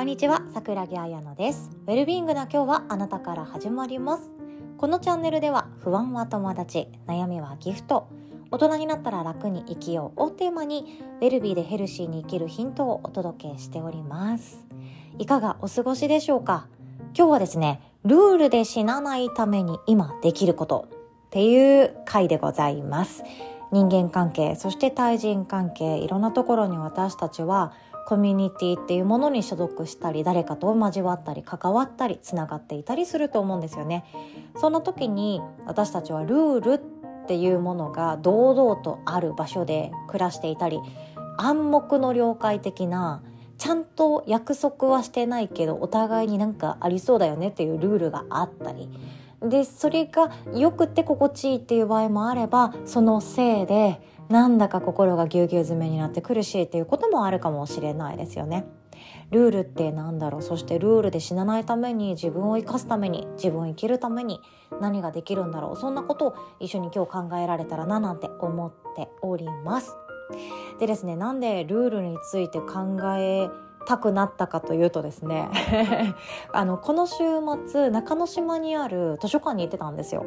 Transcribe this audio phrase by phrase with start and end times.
[0.00, 1.70] こんにちは、桜木彩乃です。
[1.86, 4.30] ウェルビーイングな今日はあなたから始まります。
[4.78, 8.08] このチャンネルでは不安は友達、悩みはギフト、
[8.50, 14.64] 大人になったら楽に生きようをテーマにウェルビーでヘルシーに生きるヒントをお届けしております。
[15.18, 16.66] いかがお過ごしでしょうか？
[17.14, 20.88] 今日はですね、ルールで死なないために今できること
[21.26, 23.22] っていう回でございます。
[23.70, 27.74] 人間関係、そして対人関係、いろんなところに私たちは
[28.06, 34.04] コミュニティっていうものに所属したり誰かと交わったり関わったりつながっていたりすると思うんですよね。
[34.56, 40.80] その時に私たちはルールっていうものが堂々とある場所で暮らしていたり
[41.38, 43.22] 暗黙の了解的な
[43.56, 48.88] ちゃんと約束はしてないけどお互いになんかありそうだよねっていうルールがあったり
[49.42, 58.64] でそれがよくて心地いいっていう場合もあればそのせいでなんだか心がぎゅうぎゅう詰めになって苦しいっていうこともあるかもしれないですよね。
[59.30, 60.42] ルールってなんだろう？
[60.42, 64.40] そしてルールで死なないために自分を生かすために自分を生きるために
[64.80, 65.76] 何ができるんだろう？
[65.76, 69.96] そんなことを一緒に今日考えられたらななんて思っております。
[70.78, 73.48] でですねなんでルールについて考え
[73.86, 75.48] たくなったかというとですね
[76.52, 77.16] あのこの週
[77.66, 80.24] 末中之島にある図書館に行ってたんですよ。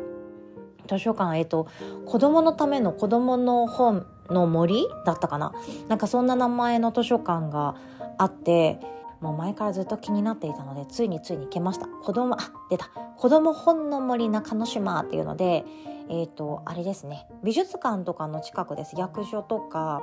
[0.87, 1.67] 図書館えっ、と
[2.05, 5.53] 子供のための子供の本の森だったかな？
[5.87, 7.75] なんかそんな名前の図書館が
[8.17, 8.79] あって
[9.21, 11.87] もう前からずっと気になっていたのでついについに行けました。
[11.87, 12.89] 子供あ出た。
[13.17, 15.65] 子供本の森中之島っていうので
[16.09, 17.27] えっ、とあれですね。
[17.43, 18.95] 美術館とかの近くです。
[18.97, 20.01] 役所とか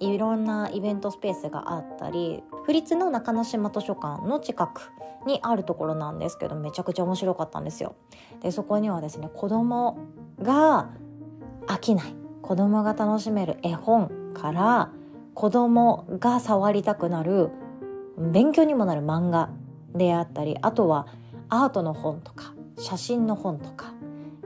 [0.00, 4.92] いろんなイベントスペースがあったり府立の中之島図書館の近く
[5.26, 7.96] にあるところなんですけどめちゃくちゃ面白かったんですよ。
[8.42, 9.98] でそこにはですね子供
[10.40, 10.90] が
[11.66, 14.92] 飽きない子供が楽しめる絵本から
[15.34, 17.50] 子供が触りたくなる
[18.18, 19.50] 勉強にもなる漫画
[19.94, 21.06] であったりあとは
[21.48, 23.92] アートの本とか写真の本とか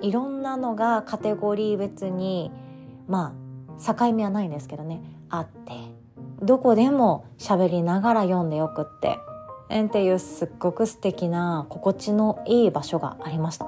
[0.01, 2.51] いろんなのがカテゴリー別に
[3.07, 3.35] ま
[3.79, 5.73] あ境目はないんですけどねあって
[6.43, 9.19] どこでも喋りながら読んでよくって
[9.85, 13.67] っていうすっごく素敵な心地のいい場所がありました。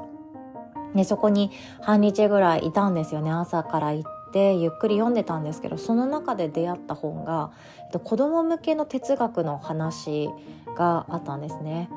[0.94, 1.50] でそこに
[1.80, 7.50] 半日ぐらいいたんですよね朝から行ってゆっくり読んでたんですけどその中で出会った本が、
[7.86, 10.28] えっと、子供向けの哲学の話
[10.76, 11.88] があったんですね。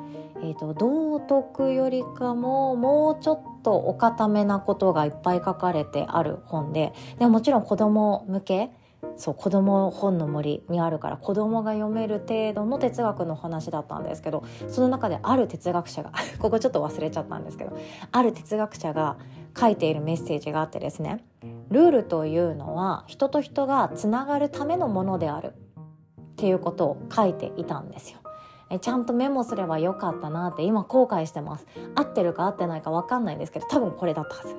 [0.44, 8.72] えっと、道徳よりかももうちょっとお固めなことがいっぱい書かれてある本ででももちろん子供向け
[9.18, 17.78] そう子供本の森にあるから子供が読める程度の哲学の話だったんですけどその中である哲学者が ここちょっと忘れちゃったんですけど
[18.12, 19.18] ある哲学者が
[19.58, 21.24] 書いているメッセージがあってですね
[21.70, 25.54] ルールというのは人と人がつながるためのものである
[26.20, 28.20] っていうことを書いていたんですよ。
[28.70, 31.68] えちゃんとメモすればよかったなって今後悔してます。
[31.96, 34.56] 合ってるか合ってないか分かんないんですけど多分これだったはず。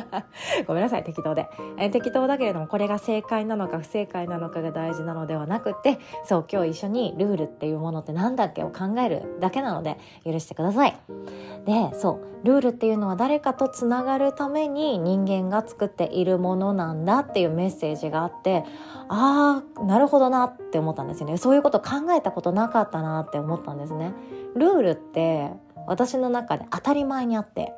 [0.66, 1.48] ごめんなさい適当で。
[1.76, 10.96] え適当だけれどもこれが正解なのか不正解なのかが大事なのではなくてそう今日一緒にルールっていうものって何だっけを考えるだけなので許してください。
[11.66, 18.64] でそうルールっていうのは誰かとつながるために人間が作っているものなんだっていうメッセージがあって
[19.14, 21.36] ああなるほどなって思ったんですよね。
[21.36, 24.14] そういうこと考えたことなかったなって思ったんですね。
[24.56, 25.50] ルールって
[25.86, 27.74] 私の中で当たり前にあって。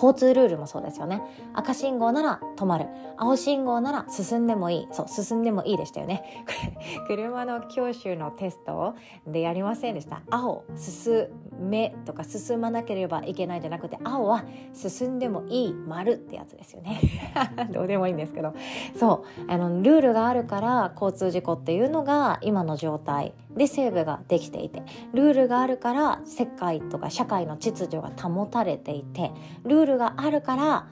[0.00, 1.20] 交通ルールもそうですよね。
[1.52, 2.86] 赤信号なら止まる。
[3.18, 4.88] 青信号なら進んでもいい。
[4.92, 6.46] そう進んでもいいでしたよね。
[7.06, 8.94] 車の教習のテスト
[9.26, 10.22] でやりませんでした。
[10.30, 11.26] 青進
[11.60, 16.98] めとか進まなければいけないじゃなくて青は進んでもいい丸ってやつですよね。
[17.70, 18.54] どうでもいいんですけど。
[18.96, 23.34] そうあのルールがあるから交通事故っていうのが今の状態。
[23.56, 29.32] でセーブができていてルールがあるから世界とか社会の秩序が保たれていて
[29.64, 30.88] ルールがあるから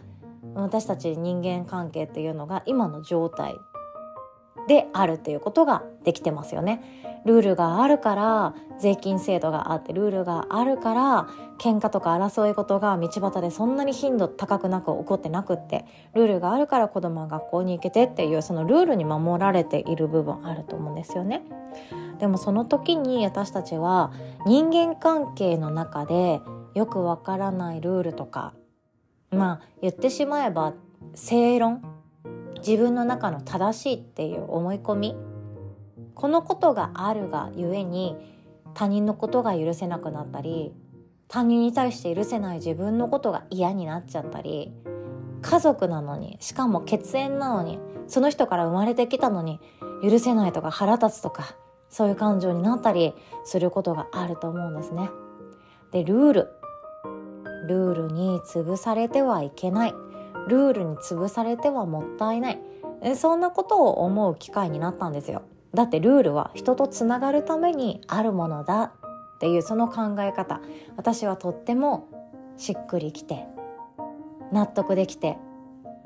[0.54, 3.54] 私たち人間関係っていうのが今の状態
[4.68, 6.80] であるっていうことができてますよね。
[7.24, 11.26] ルールがあるから税金制度があってルールがあるから
[11.58, 15.84] 喧嘩とか争い事が道端でそんなに頻度高くなく起こってなくって
[16.14, 21.42] ルールがあるから子供は学校に行けてっていうそのルールに守られている部分あると思うんですよね。
[22.20, 24.12] でもその時に私たちは
[24.46, 26.40] 人間関係の中で
[26.74, 28.54] よくわからないルールとか
[29.30, 30.74] まあ言ってしまえば
[31.14, 31.82] 正論
[32.58, 35.16] 自分の中の正しいっていう思い込み。
[36.14, 38.16] このことがあるがゆえに
[38.74, 40.72] 他人のことが許せなくなったり
[41.28, 44.72] 他人に対して許せない自分のことが嫌になっちゃったり
[45.42, 47.78] 家族なのにしかも血縁なのに
[48.08, 49.60] その人から生まれてきたのに
[50.02, 51.54] 許せないとか腹立つとか
[51.88, 53.14] そういう感情になったり
[53.44, 55.10] することがあると思うんですね。
[55.92, 56.48] でルール。
[57.66, 59.94] ルールに潰されてはいけない。
[60.46, 62.58] ルールに潰されてはもったいない。
[63.16, 65.42] そんなことを思う機会になったんですよ。
[65.74, 68.82] だってルールは人とつながるためにあるものだ
[69.36, 70.60] っていうその考え方。
[70.96, 72.08] 私はとっても
[72.56, 73.46] しっくりきて
[74.52, 75.38] 納得できて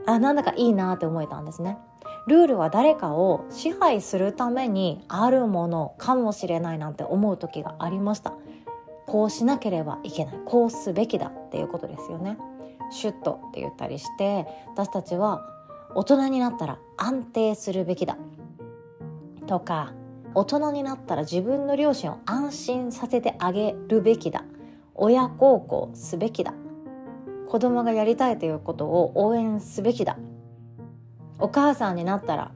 [0.07, 1.79] あなんだかいいなって思えたんですね。
[2.27, 8.35] ルールは誰かを支配するためにあるものかもしれないなんて思う時がありました。
[9.07, 10.41] こうしなければいけない。
[10.45, 12.39] こうすべきだっていうことですよね。
[12.93, 15.49] シュッとって言ったりして私たちは
[15.95, 18.17] 大人になったら安定するべきだ。
[19.47, 19.93] とか
[20.35, 24.45] 大人になったら自分の両親を安心させてあげるべきだ。
[24.95, 26.55] 親孝行すべきだ。
[27.49, 30.17] 子供がやりたいということを応援すべきだ。
[31.39, 32.53] お母さんになったら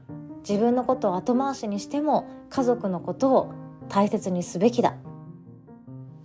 [0.47, 3.51] 自分のことを後回しにしても家族のことを
[3.89, 4.95] 大切にすべきだ。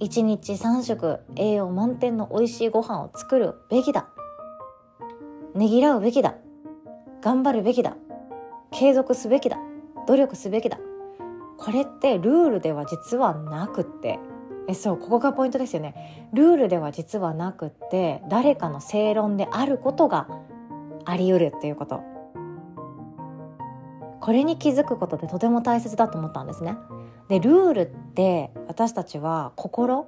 [0.02, 4.08] 1日3食栄養満点の美味しいご飯を作るべきだ。
[5.54, 6.34] ねぎらうべきだ。
[7.20, 7.96] 頑張るべきだ。
[8.72, 9.58] 継続すべきだ。
[10.08, 10.80] 努力すべきだ。
[11.56, 14.18] これってルールでは実はなくって。
[14.68, 16.28] えそうここがポイントですよね。
[16.32, 20.26] ルールでは実はなくって誰かの正論であることが
[21.04, 22.11] あり得るっていうこと。
[24.22, 26.76] これに気づくことでとても大切だと思ったんですね。
[27.28, 30.06] でルールって私たちは心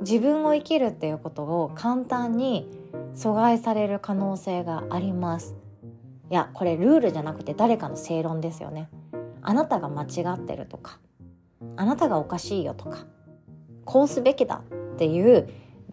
[0.00, 2.68] 自分を生きるっていうことを簡単に
[3.14, 5.56] 阻害される可能性があります。
[6.30, 8.90] いやこれルールじゃなくて誰かの正論ですよね。
[9.40, 10.98] あなたが間違ってるとか
[11.76, 13.06] あなたがおかしいよとか
[13.86, 14.62] こうすべきだ
[14.94, 15.48] っていう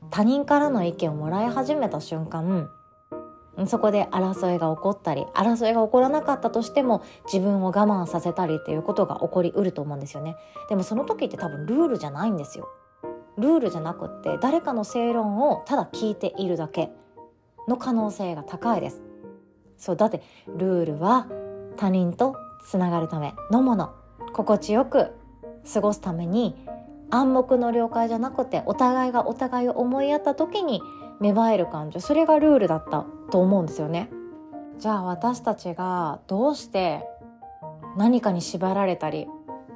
[0.09, 2.69] 他人からの意見をもらい始めた瞬間
[3.67, 10.35] そこで争いが起こったり争いが起こらなかったとしても自分を我慢させたりっていうことが起こりうると思うんですよね。
[10.69, 12.69] でもその時って多分ルールじゃないんですよ。
[13.37, 16.91] ルールじゃなくって誰かの正論をただ聞いているだけ
[17.67, 19.01] の可能性が高いです。
[19.77, 20.21] そうだって
[20.57, 21.27] ルールは
[21.77, 22.35] 他人と
[22.67, 23.93] つながるためのもの。
[24.33, 25.11] 心地よく
[25.73, 26.55] 過ごすために
[27.09, 30.81] 暗黙の了解じゃなくてお互いがお互いを思いやった時に
[31.19, 31.99] 芽生える感情。
[31.99, 33.05] それがルールだった。
[33.31, 34.09] と思うんですよね。
[34.77, 37.03] じゃあ私たちがどうして
[37.97, 39.27] 何かに縛られたり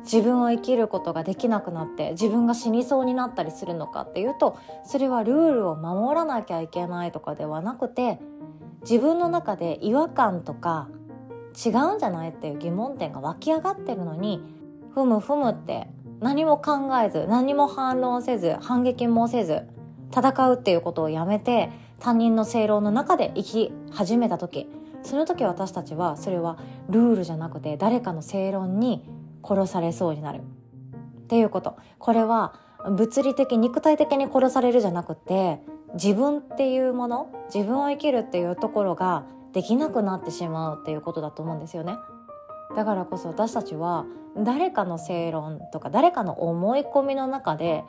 [0.04, 8.20] 自分を生きることができなくなって自分が死にそうになったりするのかっていうとそれはルールを守らなきゃいけないとかではなくて
[8.82, 10.90] 自分の中で違和感とか
[11.66, 14.42] 違うんじゃないっていう疑問点が湧き上がってるのに
[14.94, 15.88] ふむふむって
[16.20, 19.68] 何も考えず何も反論せず反撃もせず
[20.12, 21.70] 戦うっていうことをやめて
[22.00, 24.70] 他人の正論の中で生き始めた時。
[25.04, 26.58] その時私たちはそれは
[26.90, 29.08] ルールじゃなくて誰かの正論に
[29.44, 30.40] 殺されそうになる。
[30.40, 31.78] っていうこと。
[32.00, 32.54] これは
[32.90, 35.60] 物理的肉体的に殺されるじゃなくて
[35.94, 41.96] 自分っていうもの自分を生きるっていうところができなくなってしまうっていうことだと思うんですよね。
[42.76, 44.06] だからこそ私たちは
[44.38, 47.84] 誰かの正論とか誰かの思い込みの中で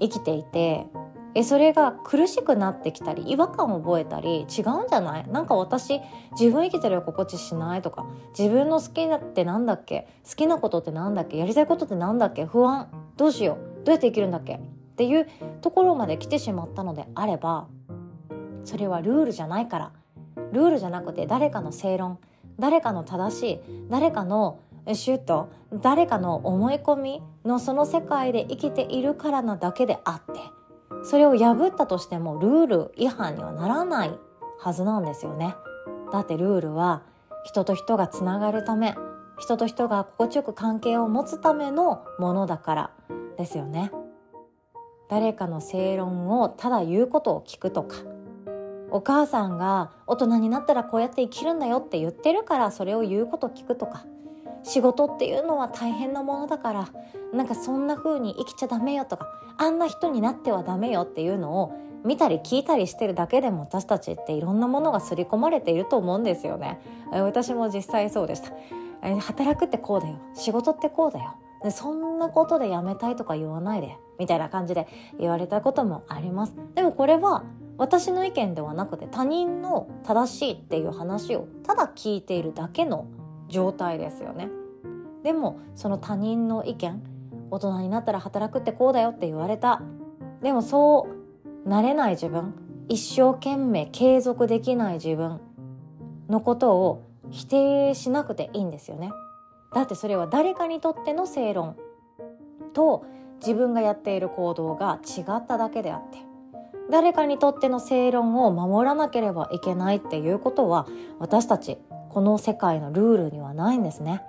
[0.00, 0.86] 生きていて
[1.34, 5.28] えそれが苦しくなってきたり違和感を覚えたり違うんじゃない？
[5.30, 6.00] なんか私
[6.32, 10.08] 自分生きてる心地しないとか自分の好きなってなんだっけ？
[10.28, 11.36] 好きなことってなんだっけ？
[11.36, 12.44] やりたいことってなんだっけ？
[12.44, 12.88] 不安？
[13.16, 13.84] どうしよう？
[13.84, 14.54] どうやって生きるんだっけ？
[14.54, 14.60] っ
[14.96, 15.28] ていう
[15.60, 17.68] ところまで来てしまったのであれば
[18.64, 19.92] それはルールじゃないから。
[20.52, 22.18] ルールじゃなくて誰かの正論
[22.58, 24.60] 誰かの正しい誰かの
[24.94, 30.40] シュッと誰かの思い込みのその世界で生きているからなだけであって。
[31.02, 34.18] それを破ったとしてもルール違反にはならない
[34.58, 35.54] はずなんですよね。
[36.12, 37.02] だってルールは
[37.44, 38.94] 人と人がつながるため
[39.38, 42.90] 人と人が心地よく関係を持つためのものだから
[43.36, 43.92] ですよね。
[45.08, 47.96] 誰かの正論をただ言うことを聞くとか
[48.90, 54.04] お母さんが大人になったらこうやって生きるんだよって言ってるからそれを言うこと聞くとか
[54.62, 56.88] 仕事っていうのは大変なものだから
[57.32, 61.72] なんかそんな風に生きちゃダメよとかあんな人になってはダメよっていうのを
[62.04, 66.80] 見たり聞いたりしてるだけでも私たちっていろんなものが刷り込まれていると思うんですよね。
[67.10, 68.52] 私も実際そうでした。
[69.20, 70.16] 働くってこうだよ。
[70.34, 71.34] 仕事ってこうだよ。
[71.72, 73.96] そんなことでやめたいとか言わないで。
[74.18, 74.86] みたいな感じで
[75.18, 76.54] 言われたこともあります。
[76.74, 77.44] でもこれは
[77.78, 83.06] 私の意見ではなくて他人の正しいっていう話をただ聞いているだけの
[83.48, 84.48] 状態ですよね。
[85.22, 87.02] でもその他人の意見
[87.50, 89.82] 大人になったら働くってこうだよって言われた。
[90.42, 91.08] でもそ
[91.66, 92.54] うなれない自分
[92.88, 95.40] 一生懸命継続できない自分
[96.28, 99.10] のことを否定しなくていいんですよね。
[99.74, 101.76] だってそれは誰かにとっての正論。
[102.72, 103.04] と
[103.40, 106.18] 自分がやっている行動が違っただけであって。
[106.90, 110.86] 誰かにとっての正論を守らなければいけないっていうことは
[111.18, 111.78] 私たち
[112.10, 114.22] この世界のルールにはないんですね。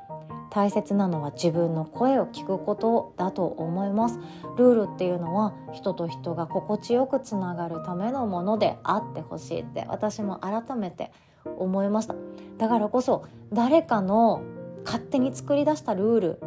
[0.52, 4.20] 大切なのは自分の声を聞くことだと思います。
[4.58, 11.12] ルールっていうのは人と人が心地よくつながるためのものであってほしいって私も改めて
[11.58, 12.16] 思いました。
[12.58, 14.42] だからこそ誰かの
[14.84, 16.42] 勝手に作り出したルール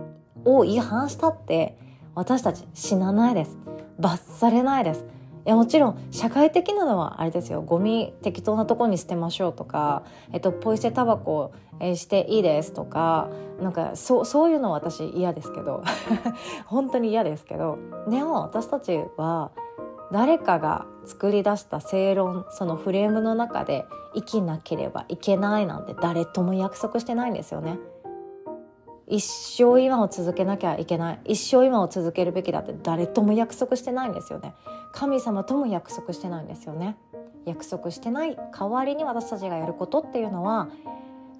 [0.45, 1.79] を違反したって
[2.15, 3.57] 私たち死なないです。
[3.99, 5.05] 罰されないです。
[5.45, 7.63] いやもちろん社会的なのはあれですよ。
[7.63, 13.29] ゴミ適当なとこに捨てましょうとか、えっと、ポイ捨てタバコ、していいですとか
[13.61, 15.83] なんかそそういうのは私嫌ですけど。
[16.67, 17.79] 本当に嫌ですけど。
[18.09, 19.51] でも私たちは
[20.13, 27.79] 誰かが作り出した正論そのフレームの中で生きなければいけないなんて誰とも約束してないんですよね。
[29.13, 31.21] 一生今を続けなきゃいけない。
[31.27, 34.55] 一生今を続けるべきだって誰とも約束してないんですよね。
[34.91, 36.97] 神様とも約束してないんですよね。
[37.45, 40.71] 約束してない代わりに私たちがやることっていうのは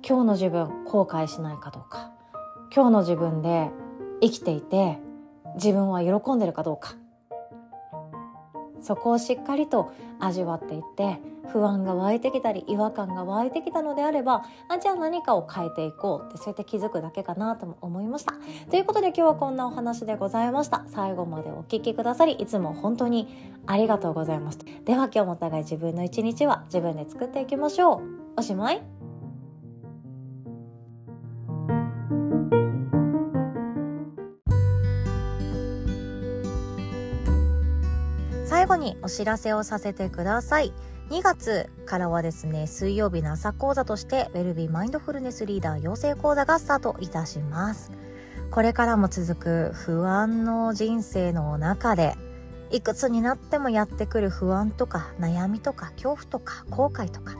[0.07, 2.13] 今日の自分後悔しないかどうか。
[2.75, 3.71] 今日の自分で
[4.21, 4.99] 生きていて
[5.55, 6.97] 自分は喜んでるかどうか。
[8.83, 11.19] そこをしっかりと味わっていって
[11.53, 18.35] 不安が湧いてきたり違和感が湧いてきたのであればあじゃあ何かを変えていこうってそうやって気づくだけかなとも思いました。
[18.71, 20.85] ということで今日はこんなお話でございました。
[20.89, 23.29] 最後までお聴きくださりいつも本当に
[23.67, 28.03] ありがとうございますでは今日もお互い自分の一日は自分で作っていきましょう。
[28.37, 29.02] おしまい。
[38.83, 40.73] にお知らせをさせてください。
[41.11, 47.91] 2月からはですね水曜日の朝講座としてウェルビーマインドフルネスリーダー養成講座がスタートいたします。
[48.51, 52.15] これからも続く不安の人生の中で
[52.71, 57.35] いくつになってもやってくる不安とか悩みとか恐怖とか後悔とか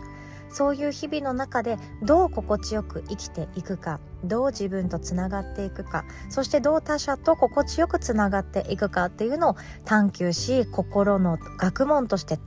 [0.49, 4.01] そういう日々の中でどう心地よく生きていくか。
[4.25, 6.05] どう自分とつながっていくか。
[6.31, 12.39] そしてどう他者と心地よくつながっていくかっていうのを探求し心の学問として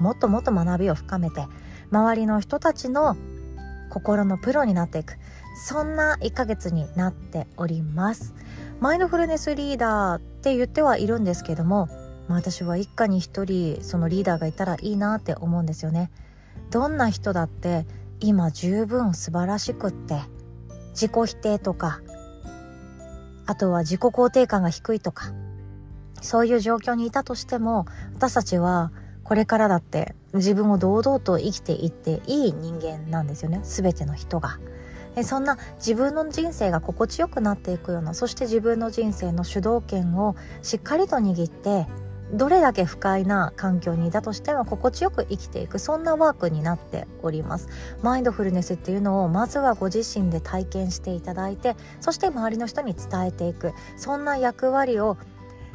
[0.00, 1.46] もっともっと学びを深めて
[1.90, 3.16] 周りの人たちの
[3.90, 5.14] 心のプロになっていく。
[5.54, 8.34] そんな1ヶ月になっております。
[8.80, 11.88] マインドフルネスリーダーって言ってはいるんですけども
[12.28, 16.10] 私は一家に一人そのリーダーがいたらいいなって思うんですよね。
[16.70, 17.86] どんな人だって
[18.20, 20.20] 今十分素晴らしくって
[20.92, 22.00] 自己否定とか
[23.46, 25.32] あとは自己肯定感が低いとか
[26.20, 28.92] そういう状況にいたとしても私たちは
[29.24, 34.58] これからだって自分を堂々と生きていっていい人間なんですよね全ての人が。
[35.24, 41.86] そんな自分の人生が心地よくなっていくようなそして自分の人生の主導権をしっかりと握って
[42.32, 47.68] どれだけ不快な環境にいたとしても心地よく生きていくそんなワークになっております。
[48.02, 55.18] マインドフルネスっていうのをまずはご自身で体験していただいてそして周りの人に伝えていくそんな役割を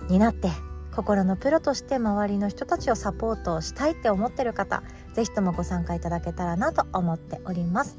[0.10, 0.50] 担って
[0.96, 4.82] 心のプロとして周りの人たちをサポートしたいって思ってる方
[5.14, 7.98] 是非ともご参加いただけたらなと思っております。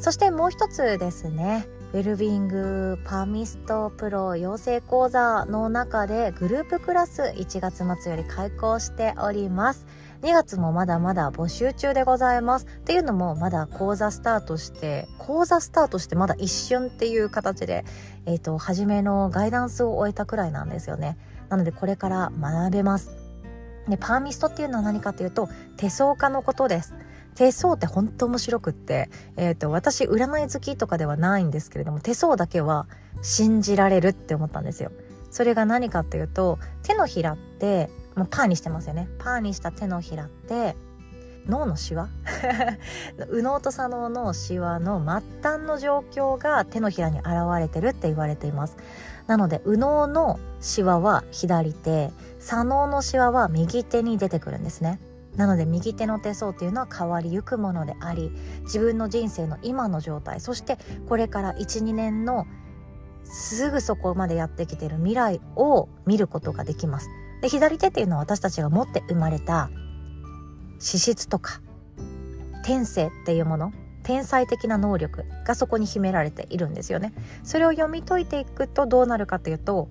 [0.00, 1.79] そしてもう一つですね。
[1.92, 9.88] ウェルビングパーミストプロ養成講座の中でグループクラス1月末より開講しております。
[10.22, 12.66] 2月もまだまだ募集中でございます。
[12.66, 17.84] っていうのもまだ講座スタートして講座スタートしてまだ一瞬っていう形で
[18.24, 21.18] えっ、ー、と初めのガイダンスを終えたくらいなんですよね。
[21.48, 23.10] なのでこれから学べます。
[23.88, 26.94] でパーミストっていうのは何かというと手相家のことです。
[27.34, 32.86] 手相って本当面白くって、えーと、私占い好きとかではないんですけれども手相だけは
[33.22, 34.90] 信じられるって思ったんですよ。
[35.30, 39.08] それが何かっていうと手のひらってもうパーにしてますよね。
[39.18, 40.74] パーにした手のひらって
[41.46, 42.08] 脳のシワ？
[43.30, 48.76] 右脳と左脳のシワの末端の状況が手のひらに現れてるって言われています
[49.26, 55.00] なので右脳のシワは左手左脳のシワは右手に出てくるんですね
[55.36, 58.30] なので右手の手相っていうのは変わりゆくものであり
[58.62, 62.46] 自分の人生の今の状態そしてこれから12年の
[63.24, 67.08] すぐそこまでやってきてる未来を見ることができます。
[67.42, 69.70] で左手っていうのは私たちが持って生まれた
[70.78, 71.62] 資質とか
[72.64, 73.72] 天性っていうもの
[74.02, 77.12] 天才的な能力がそこに秘められているんですよね。
[77.44, 79.88] それを読み解いていくとどうなるかというと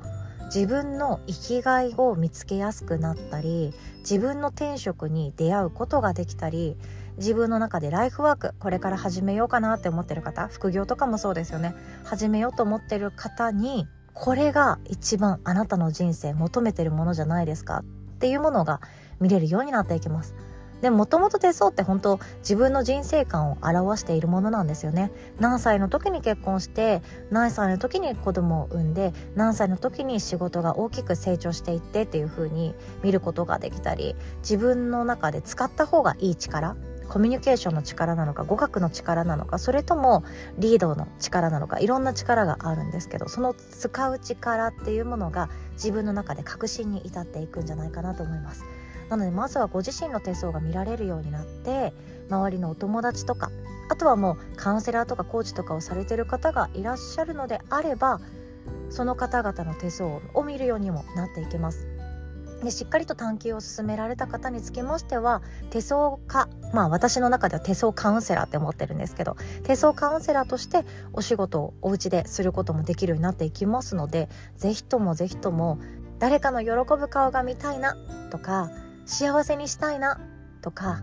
[0.53, 3.73] 自分の生きがいを見つけやすくなったり
[4.09, 6.75] 自分の転職に出会うことができたり
[7.17, 11.75] 自分の中でライフワークこれから始めようかなって思ってる方副業とかもそうですよね
[12.05, 17.83] 始めようと思ってる方にこれが一番あなたの人生求めてるものじゃないですか
[18.15, 18.81] っていうものが
[19.19, 20.33] 見れるようになっていきます。
[20.81, 36.75] でもともと手相って本当自分の人生観を表しているものなんですよね何歳の時に結婚して何歳の時に子供を産んで何歳の時に仕事が大きく成長していってっていう風に見ることができたり自分の中で使った方がいい力
[37.09, 40.23] コミュニケーションの力なのか語学の力なのかそれとも
[40.59, 48.63] リードの力なのかいろんな力があるんですけどその使う力っていうものが自分の中で確信に至っていくんじゃないかなと思います。
[49.09, 51.93] なのでまずはご自身の手相が見られるようになって
[52.29, 53.51] 周りのお友達とか
[53.89, 58.21] あとはもうカウンセラーとかコーチとかをされてる方がいらっしゃるのであれば
[58.89, 61.87] その方々の手相を見るようにもなっていけます。
[62.63, 75.79] でしっかりと探求を進められた方につきましては手相家まあ私の中では手相カウンセラーって思ってるんですけど手相カウンセラーとしてお仕事をお家ですることもできるようになっていきますので是非とも是非とも
[76.19, 77.95] 誰かの喜ぶ顔が見たいな
[78.29, 78.69] とか
[79.09, 80.19] 幸せにしたいな
[80.61, 81.01] とか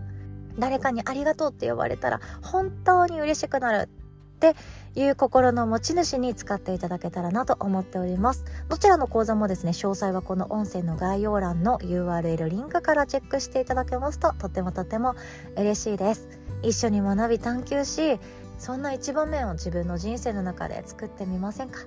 [0.59, 3.89] 誰かにありがとうって呼ばれたら本当に嬉しくなる
[4.37, 4.55] って
[4.95, 8.45] いう心の持ち主に使っていただけたらなと思っております。
[8.69, 15.15] どちらの講座もですね詳細はこの音声の概要欄の URL リンクからチェックしていただけますととてもとても
[15.57, 16.29] 嬉しいです。
[16.63, 18.21] 一緒に学び探求し
[18.59, 21.81] そんな一場面を自分の人生の中で作ってみませんか。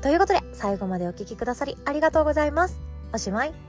[0.00, 2.80] ということで最後までお聴きくださりありがとうございます。
[3.12, 3.67] おしまい。